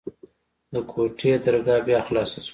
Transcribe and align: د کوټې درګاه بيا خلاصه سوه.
د 0.73 0.75
کوټې 0.91 1.31
درګاه 1.43 1.81
بيا 1.87 1.99
خلاصه 2.07 2.39
سوه. 2.45 2.49